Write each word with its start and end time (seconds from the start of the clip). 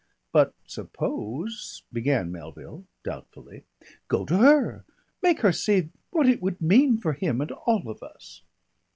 "But 0.31 0.55
suppose" 0.65 1.83
began 1.93 2.31
Melville 2.31 2.85
doubtfully. 3.03 3.65
"Go 4.07 4.25
to 4.25 4.35
her. 4.37 4.83
Make 5.21 5.41
her 5.41 5.51
see 5.51 5.89
what 6.09 6.27
it 6.27 6.41
would 6.41 6.59
mean 6.59 6.97
for 6.97 7.13
him 7.13 7.39
and 7.39 7.51
all 7.51 7.87
of 7.87 8.01
us." 8.01 8.41